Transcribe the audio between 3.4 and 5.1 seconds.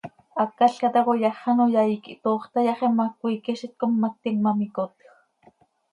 z itcommactim ma, micotj.